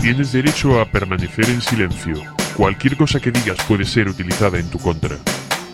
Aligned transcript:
Tienes 0.00 0.32
derecho 0.32 0.80
a 0.80 0.86
permanecer 0.86 1.46
en 1.50 1.60
silencio. 1.60 2.14
Cualquier 2.56 2.96
cosa 2.96 3.20
que 3.20 3.32
digas 3.32 3.58
puede 3.66 3.84
ser 3.84 4.08
utilizada 4.08 4.58
en 4.58 4.70
tu 4.70 4.78
contra. 4.78 5.16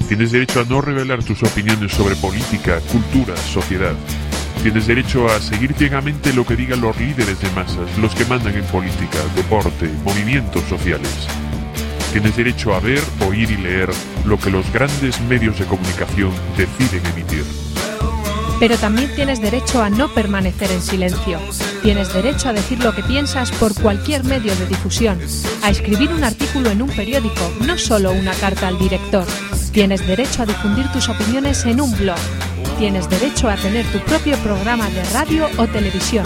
Tienes 0.09 0.33
derecho 0.33 0.61
a 0.61 0.65
no 0.65 0.81
revelar 0.81 1.23
tus 1.23 1.43
opiniones 1.43 1.93
sobre 1.93 2.17
política, 2.17 2.81
cultura, 2.91 3.37
sociedad. 3.37 3.95
Tienes 4.63 4.87
derecho 4.87 5.27
a 5.29 5.41
seguir 5.41 5.75
ciegamente 5.75 6.33
lo 6.33 6.45
que 6.47 6.57
digan 6.57 6.81
los 6.81 6.99
líderes 6.99 7.41
de 7.41 7.51
masas, 7.51 7.99
los 7.99 8.15
que 8.15 8.25
mandan 8.25 8.55
en 8.55 8.65
política, 8.65 9.19
deporte, 9.37 9.91
movimientos 10.05 10.65
sociales. 10.65 11.29
Tienes 12.13 12.37
derecho 12.37 12.75
a 12.75 12.81
ver, 12.81 13.03
oír 13.29 13.51
y 13.51 13.57
leer 13.59 13.91
lo 14.25 14.39
que 14.39 14.51
los 14.51 14.73
grandes 14.73 15.21
medios 15.23 15.59
de 15.59 15.67
comunicación 15.67 16.33
deciden 16.57 17.05
emitir. 17.07 17.64
Pero 18.61 18.77
también 18.79 19.15
tienes 19.15 19.41
derecho 19.41 19.83
a 19.83 19.91
no 19.91 20.13
permanecer 20.15 20.71
en 20.71 20.81
silencio. 20.81 21.39
Tienes 21.83 22.13
derecho 22.13 22.49
a 22.49 22.53
decir 22.53 22.83
lo 22.83 22.95
que 22.95 23.03
piensas 23.03 23.51
por 23.53 23.75
cualquier 23.75 24.25
medio 24.25 24.55
de 24.57 24.67
difusión, 24.67 25.19
a 25.63 25.71
escribir 25.71 26.13
un 26.13 26.25
artículo 26.25 26.71
en 26.71 26.83
un 26.83 26.91
periódico, 26.91 27.53
no 27.67 27.77
solo 27.77 28.13
una 28.13 28.33
carta 28.35 28.69
al 28.69 28.79
director. 28.79 29.27
Tienes 29.73 30.07
derecho 30.07 30.43
a 30.43 30.47
difundir 30.47 30.87
tus 30.93 31.09
opiniones 31.09 31.65
en 31.67 31.81
un 31.81 31.91
blog. 31.99 32.19
Tienes 32.79 33.09
derecho 33.11 33.49
a 33.49 33.57
tener 33.57 33.85
tu 33.87 33.99
propio 34.01 34.37
programa 34.39 34.89
de 34.89 35.05
radio 35.11 35.49
o 35.59 35.67
televisión. 35.67 36.25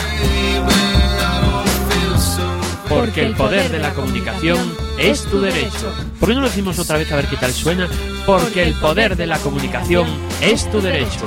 Porque 2.89 3.25
el 3.25 3.35
poder 3.35 3.71
de 3.71 3.79
la 3.79 3.93
comunicación 3.95 4.59
es 4.99 5.23
tu 5.25 5.41
derecho. 5.41 5.93
¿Por 6.19 6.29
qué 6.29 6.35
no 6.35 6.41
lo 6.43 6.49
decimos 6.49 6.79
otra 6.79 6.99
vez 6.99 7.11
a 7.13 7.17
ver 7.17 7.27
qué 7.27 7.37
tal 7.37 7.53
suena? 7.53 7.89
Porque 8.27 8.63
el 8.63 8.75
poder 8.75 9.17
de 9.17 9.27
la 9.27 9.39
comunicación 9.39 10.07
es 10.41 10.71
tu 10.71 10.81
derecho. 10.81 11.25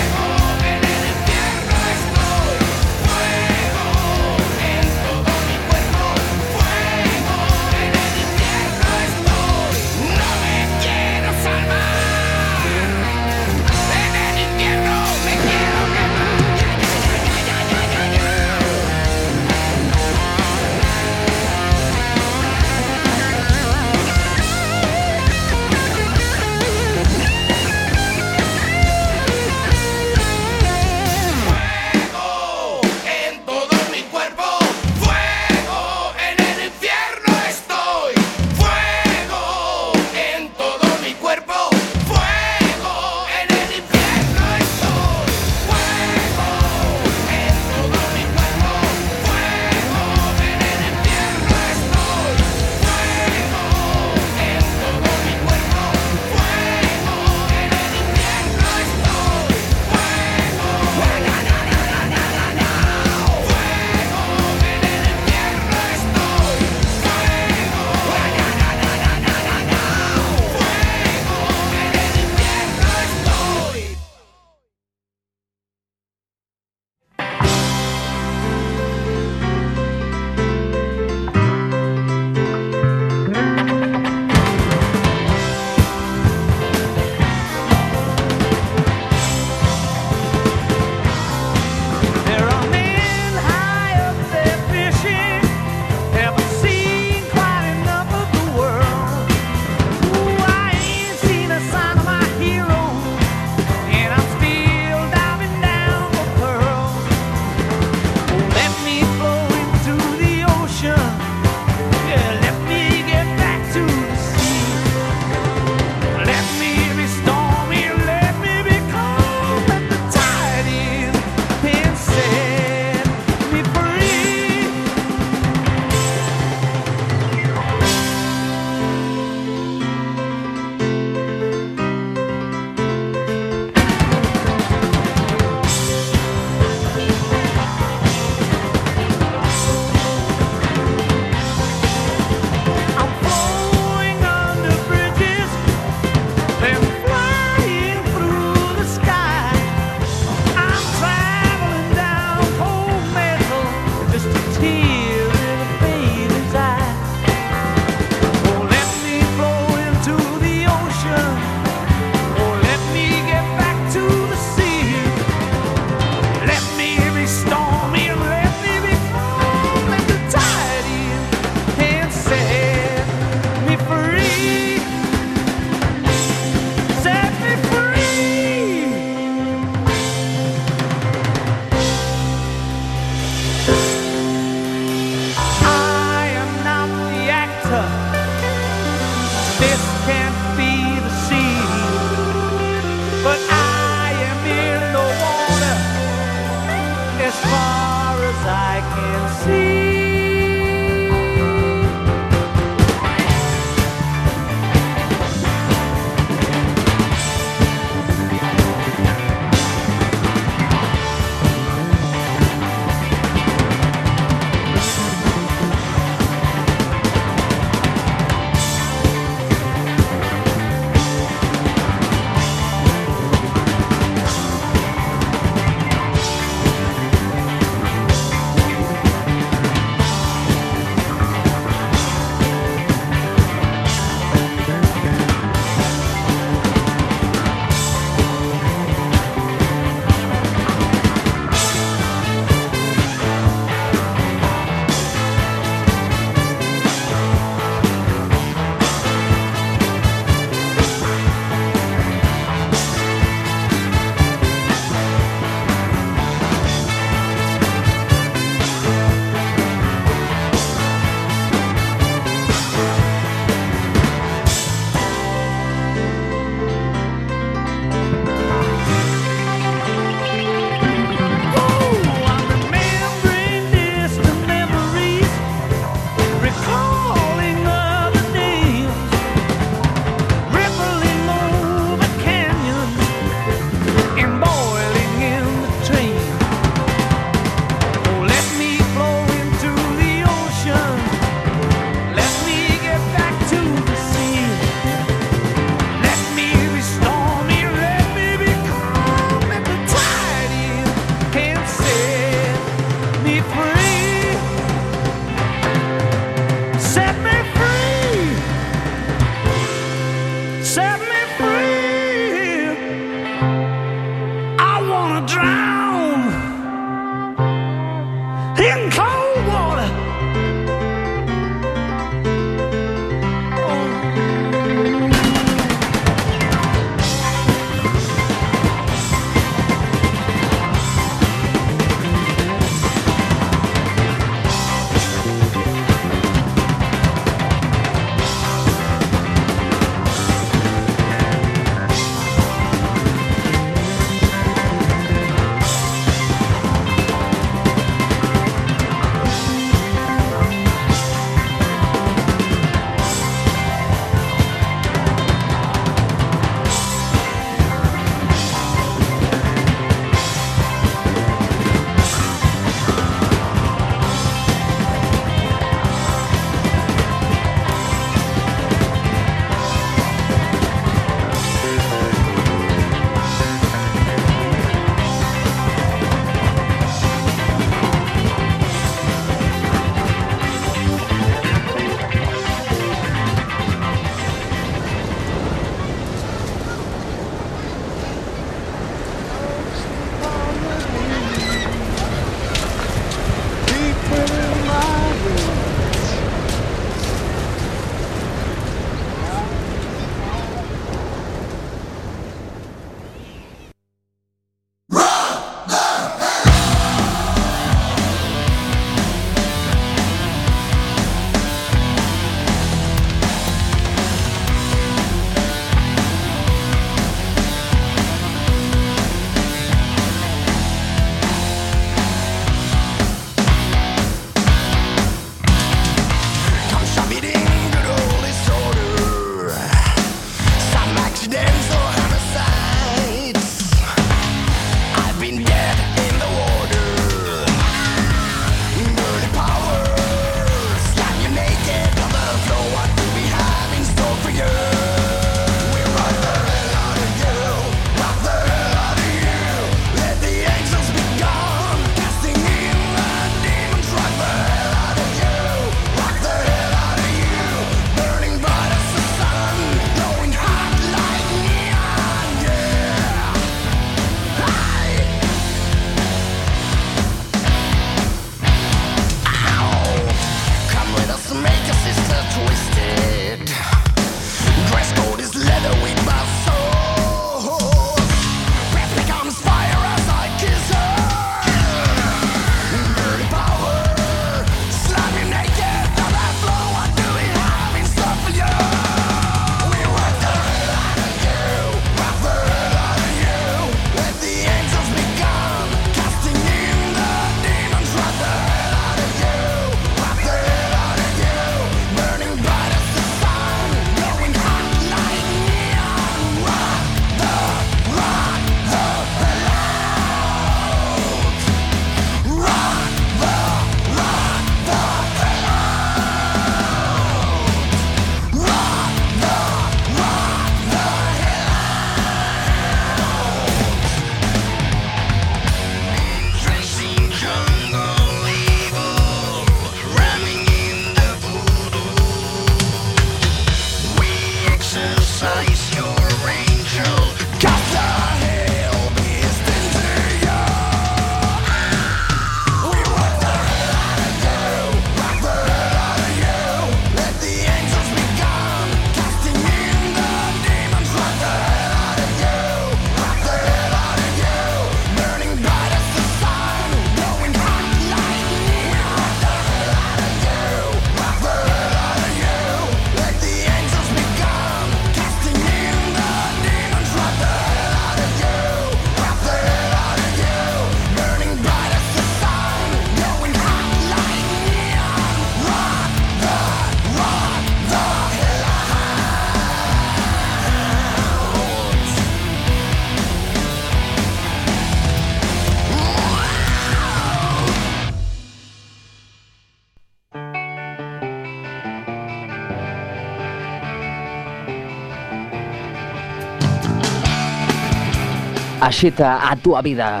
Axita 598.64 599.20
a 599.20 599.36
túa 599.36 599.60
vida. 599.60 600.00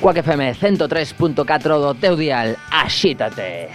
Coaque 0.00 0.18
FM 0.26 0.50
103.4 0.58 1.78
do 1.78 1.94
teu 1.94 2.16
dial, 2.16 2.58
axítate. 2.72 3.70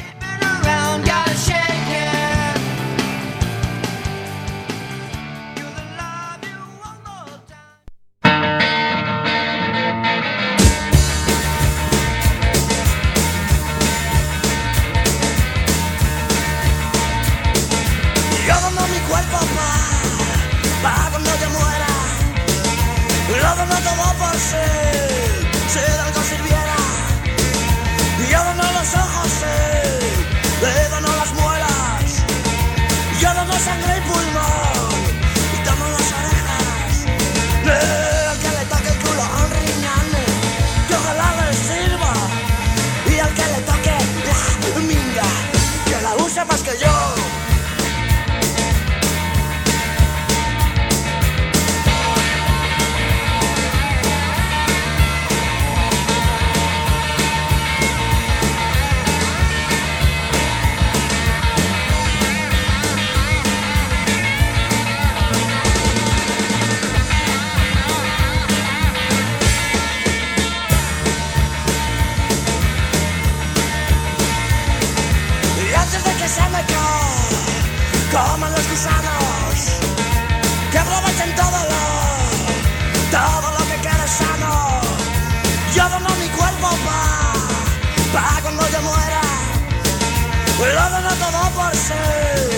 lo 90.72 90.90
dan 90.90 91.06
a 91.06 91.16
todo 91.16 91.50
por 91.56 91.76
ser, 91.76 92.50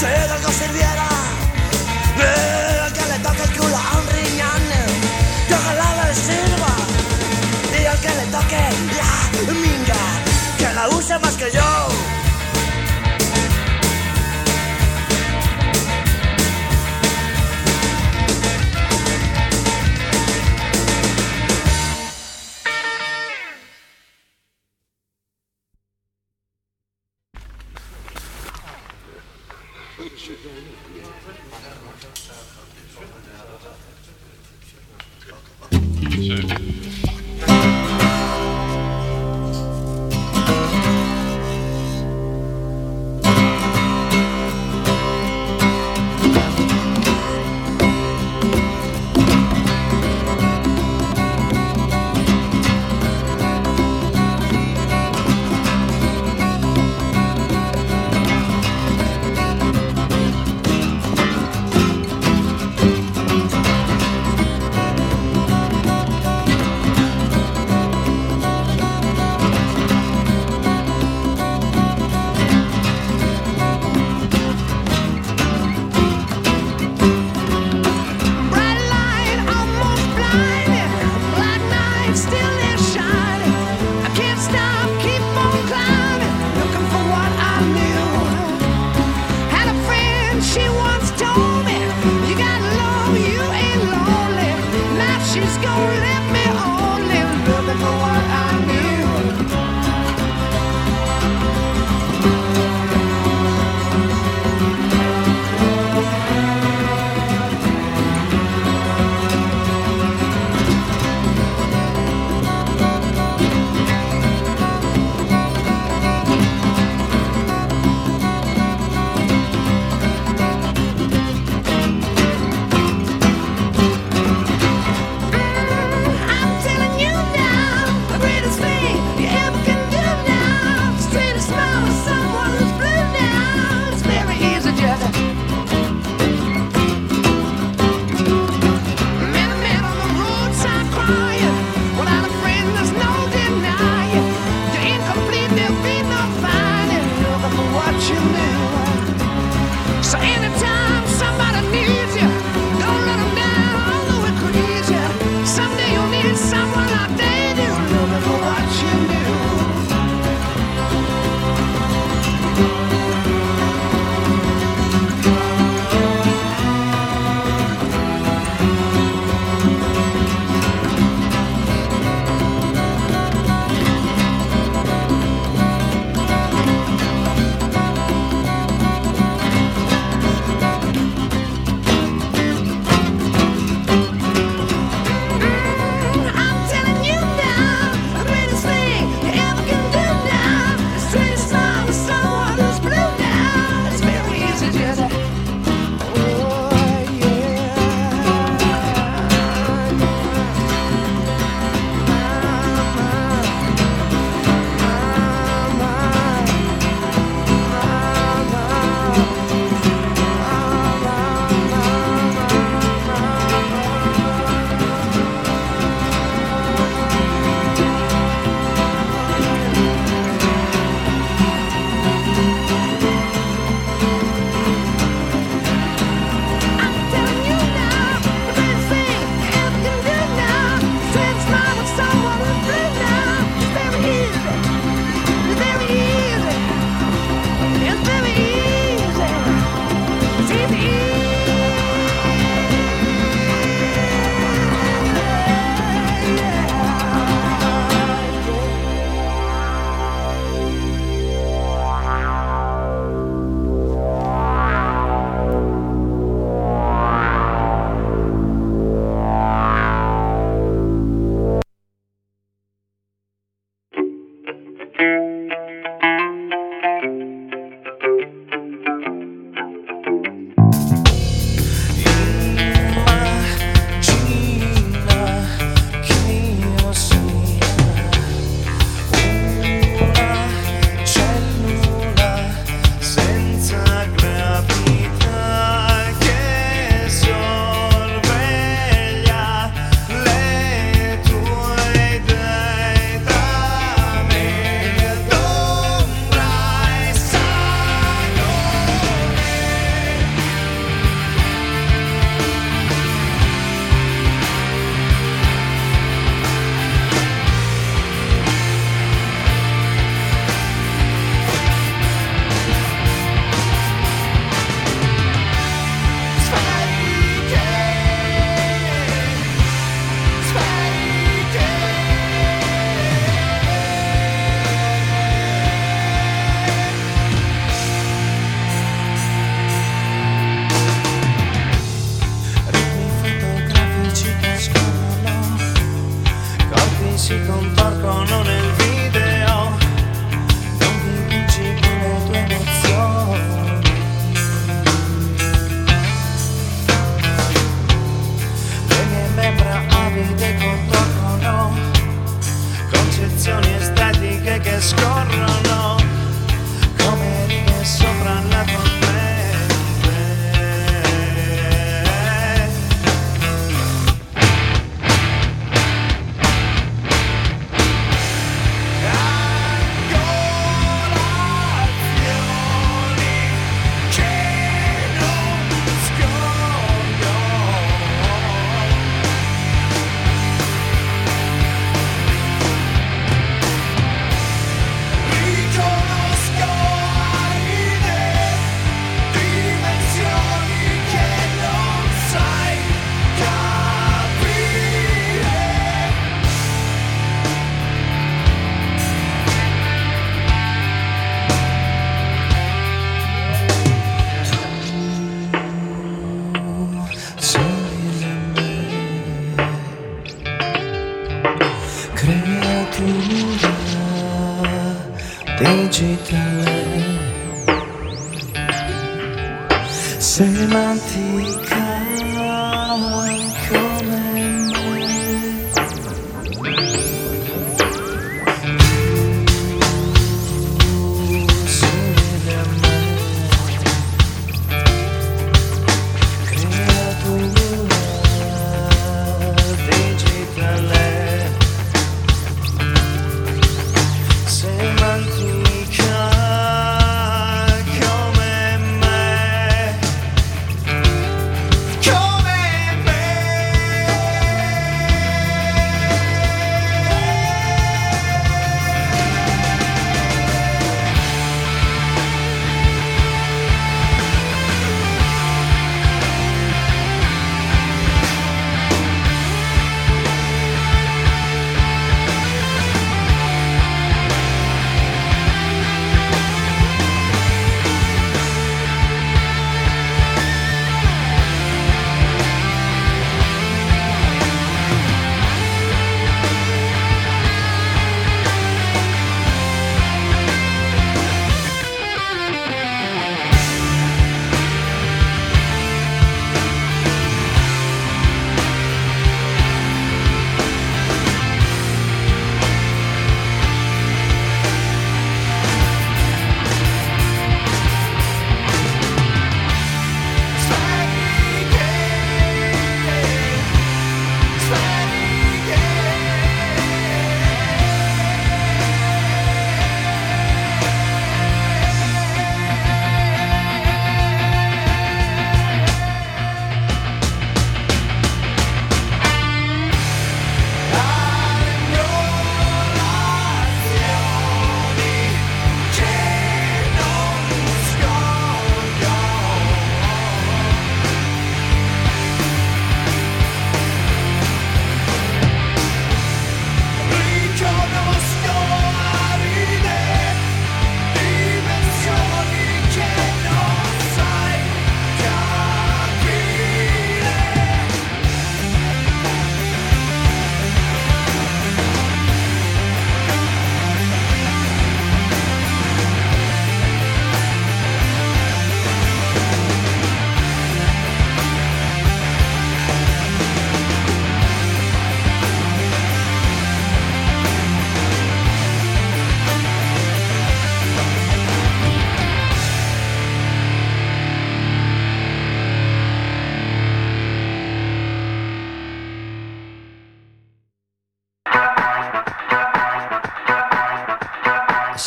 ser 0.00 0.30
algo 0.30 0.50
sirviera. 0.50 1.08
El 2.18 2.92
que 2.92 3.04
le 3.06 3.18
toque 3.20 3.42
el 3.42 3.58
culo 3.58 3.76
a 3.76 3.98
un 3.98 4.06
riñón, 4.08 4.64
que 5.46 5.54
ojalá 5.54 5.88
le 6.04 6.14
sirva. 6.14 6.74
Y 7.80 7.86
al 7.86 7.98
que 8.00 8.08
le 8.08 8.26
toque 8.36 8.60
la 9.46 9.52
minga, 9.52 10.04
que 10.58 10.72
la 10.74 10.88
use 10.88 11.18
más 11.18 11.34
que 11.36 11.50
yo. 11.52 12.07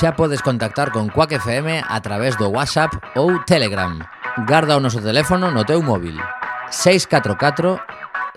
xa 0.02 0.18
podes 0.18 0.42
contactar 0.42 0.90
con 0.90 1.14
Quack 1.14 1.38
FM 1.38 1.86
a 1.86 2.02
través 2.02 2.34
do 2.34 2.50
WhatsApp 2.50 2.90
ou 3.14 3.38
Telegram. 3.46 4.02
Garda 4.50 4.74
o 4.74 4.82
noso 4.82 4.98
teléfono 4.98 5.54
no 5.54 5.62
teu 5.62 5.78
móvil 5.86 6.18
644 6.74 7.78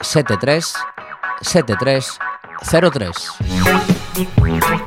73 0.04 0.76
73 1.40 2.20
03. 2.60 4.83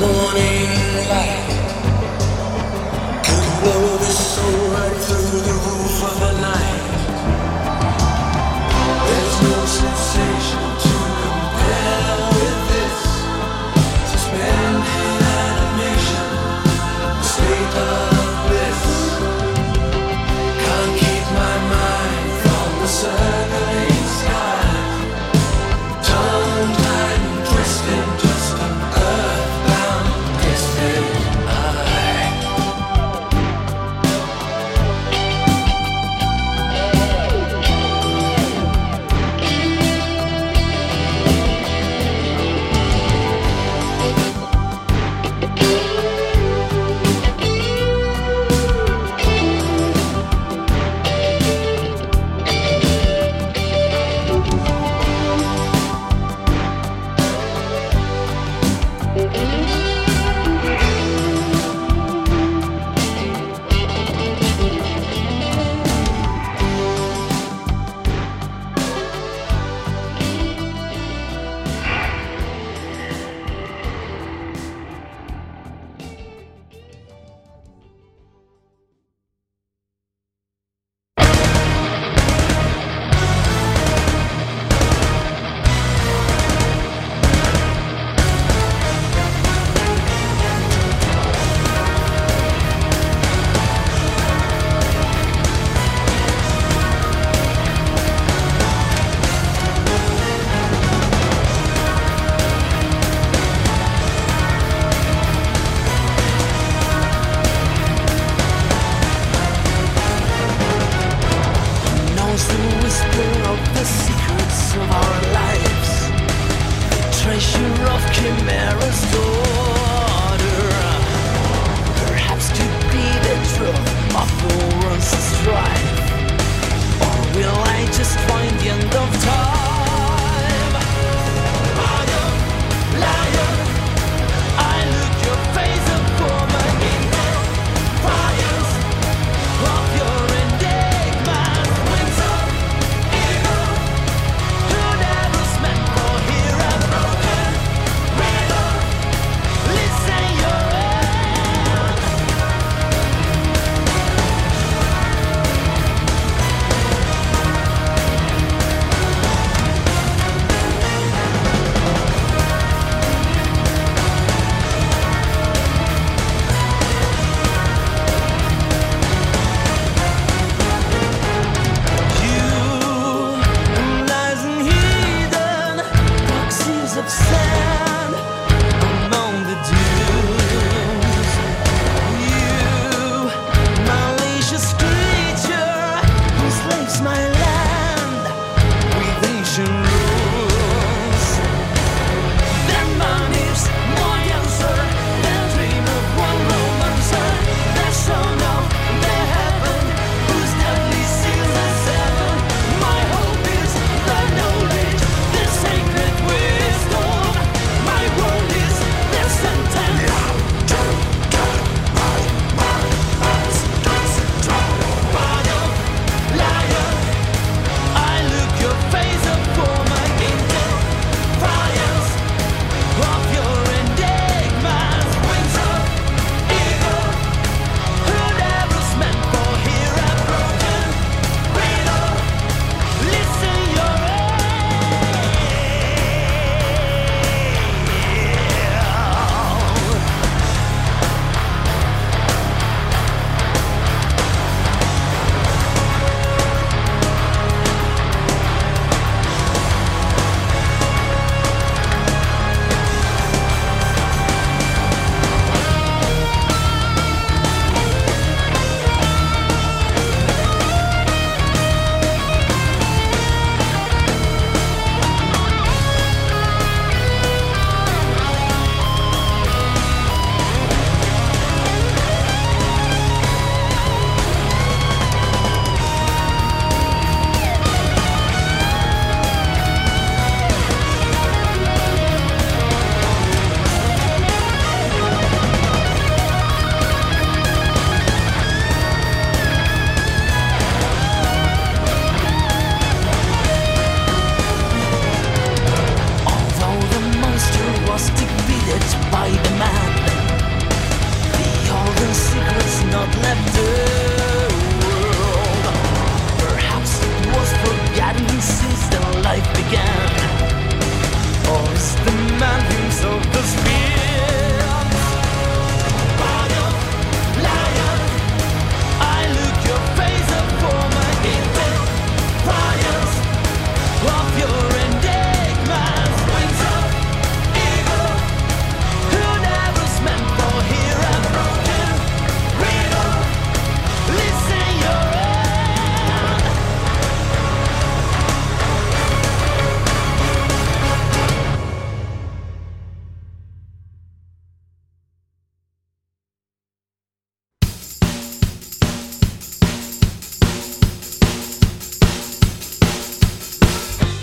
Morning 0.00 0.79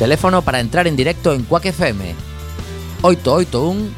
teléfono 0.08 0.42
para 0.42 0.62
entrar 0.62 0.88
en 0.88 0.96
directo 0.96 1.34
en 1.34 1.44
Quack 1.44 1.66
FM 1.66 2.16
881 3.02 3.90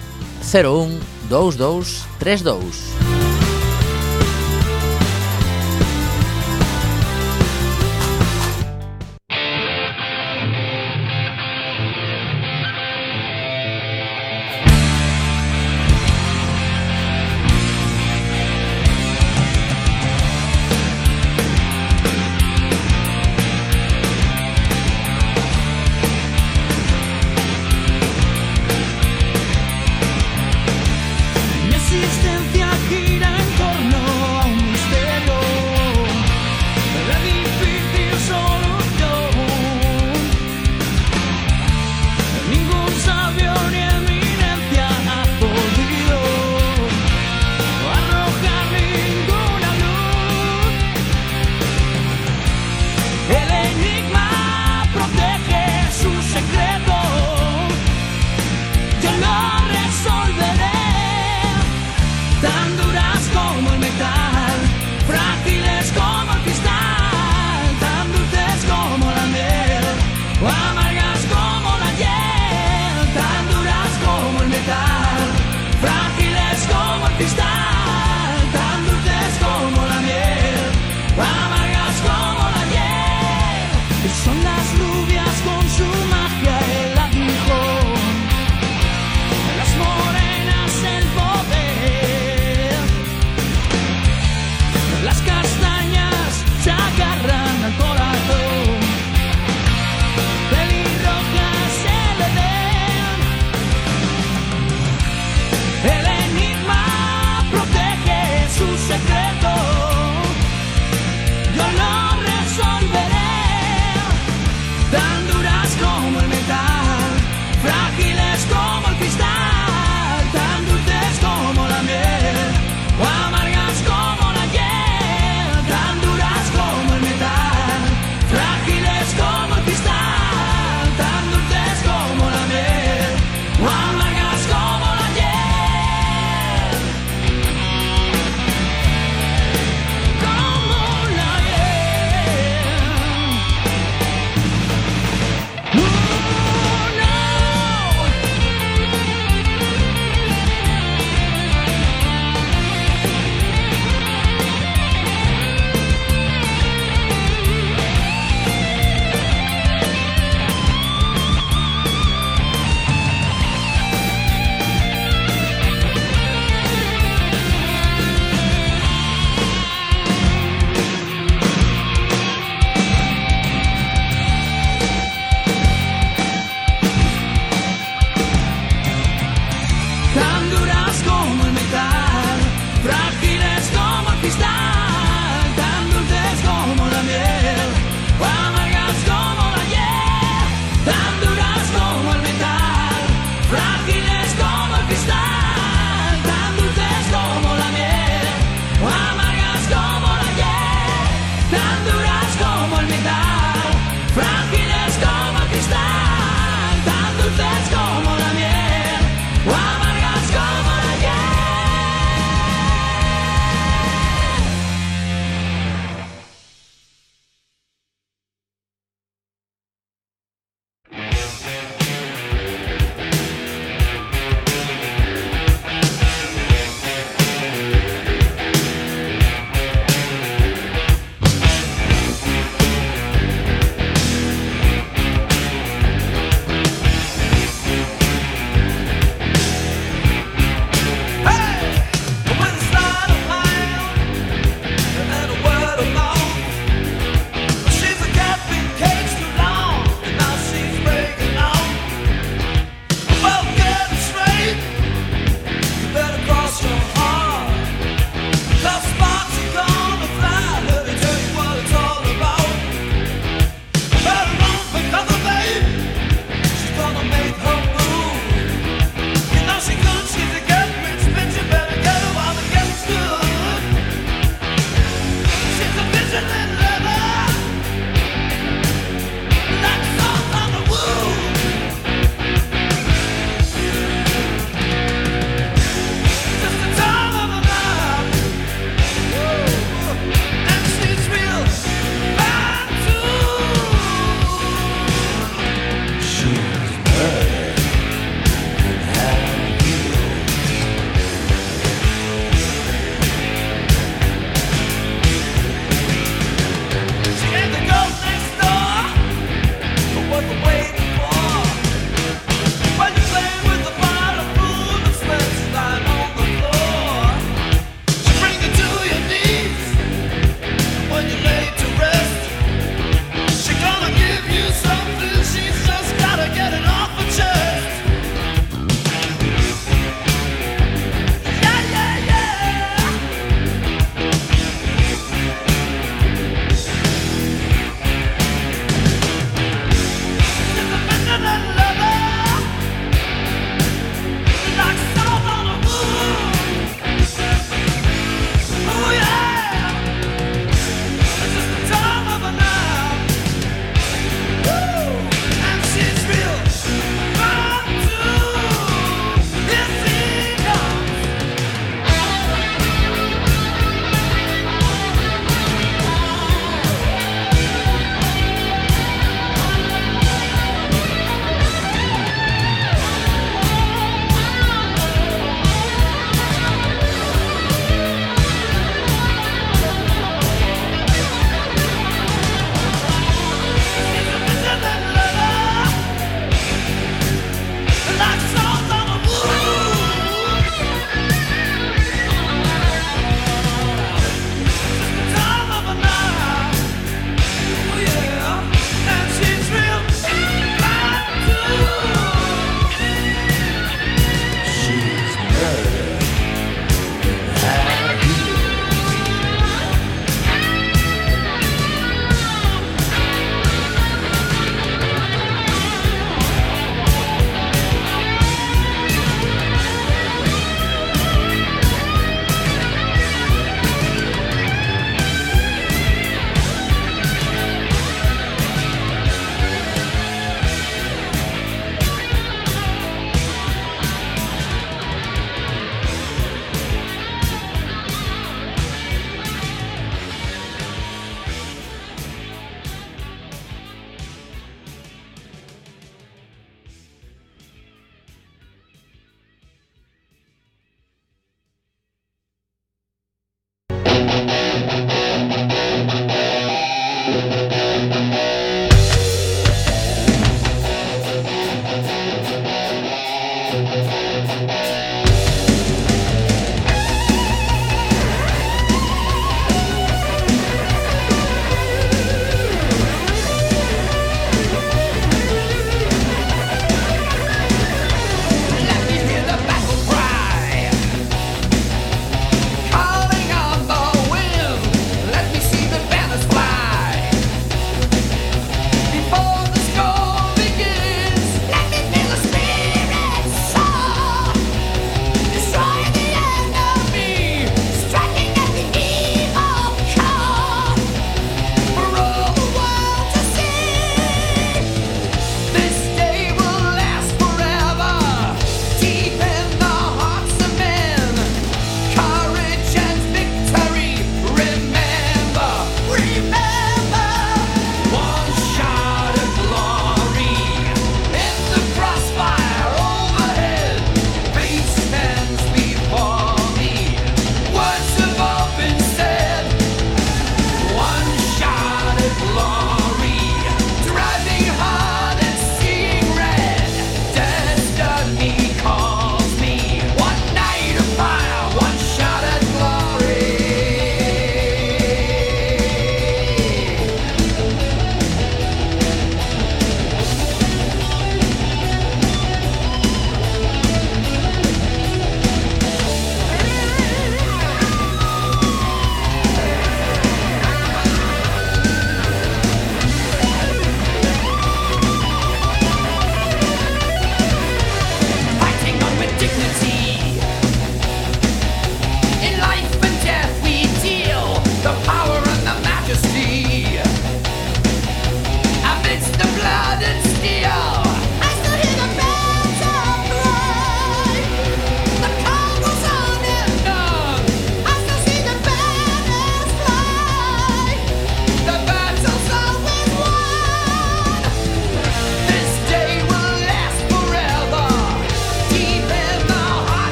01 0.42 1.00
22 1.30 2.08
32. 2.18 3.09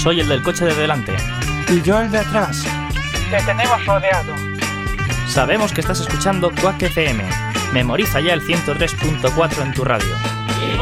Soy 0.00 0.20
el 0.20 0.28
del 0.28 0.42
coche 0.42 0.64
de 0.64 0.74
delante. 0.74 1.14
Y 1.68 1.82
yo 1.82 2.00
el 2.00 2.10
de 2.10 2.20
atrás. 2.20 2.64
Te 3.30 3.42
tenemos 3.42 3.84
rodeado. 3.84 4.34
Sabemos 5.28 5.72
que 5.72 5.82
estás 5.82 6.00
escuchando 6.00 6.50
Quack 6.50 6.84
FM. 6.84 7.22
Memoriza 7.74 8.20
ya 8.20 8.32
el 8.32 8.40
103.4 8.40 9.62
en 9.62 9.74
tu 9.74 9.84
radio. 9.84 10.16
Baby, 10.48 10.78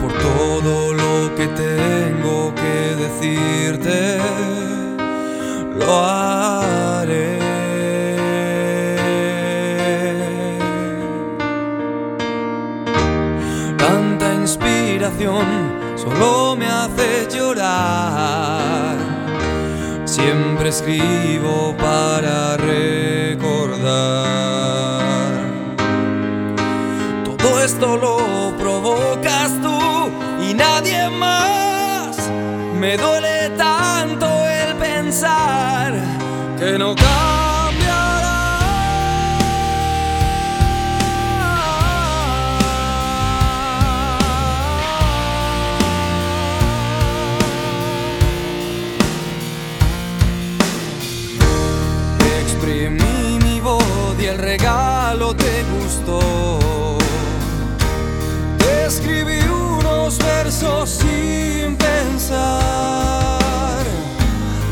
por 0.00 0.12
todo 0.12 0.92
lo 0.94 1.34
que 1.36 1.46
tengo 1.48 2.54
que 2.54 2.96
decirte. 3.04 4.18
Lo 5.78 6.04
haré. 6.04 7.38
Tanta 13.76 14.34
inspiración 14.34 15.46
solo 15.96 16.56
me 16.56 16.66
hace 16.66 17.28
llorar. 17.34 18.96
Siempre 20.04 20.70
escribo 20.70 21.74
para 21.76 22.56
recordar. 22.56 23.38
Esto 27.68 27.98
lo 27.98 28.56
provocas 28.56 29.50
tú 29.60 30.10
y 30.42 30.54
nadie 30.54 31.10
más. 31.10 32.16
Me 32.80 32.96
duele 32.96 33.50
tanto 33.58 34.26
el 34.48 34.74
pensar 34.76 35.92
que 36.58 36.78
no 36.78 36.94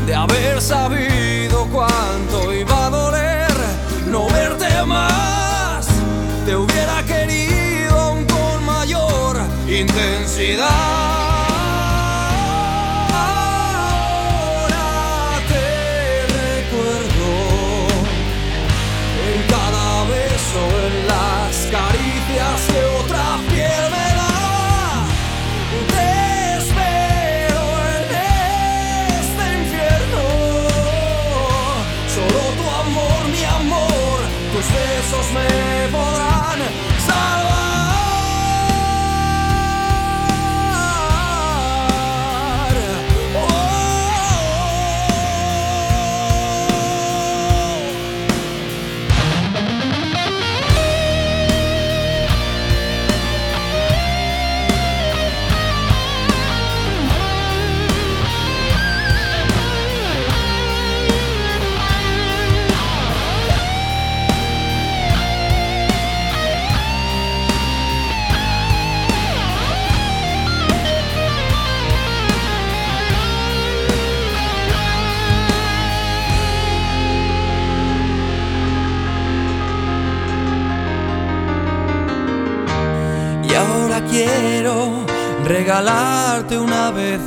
De 0.05 0.13
haber 0.13 0.61
sabido 0.61 1.65
cuánto 1.73 2.26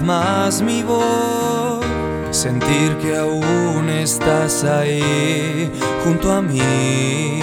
más 0.02 0.62
mi 0.62 0.82
voz. 0.82 1.84
Sentir 2.30 2.96
que 2.98 3.16
aún 3.16 3.88
estás 3.88 4.64
ahí 4.64 5.70
junto 6.04 6.32
a 6.32 6.40
mí. 6.40 7.40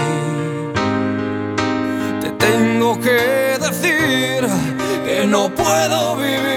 Te 2.21 2.29
tengo 2.31 2.99
que 2.99 3.57
decir 3.59 4.47
que 5.05 5.25
no 5.27 5.49
puedo 5.49 6.15
vivir 6.17 6.56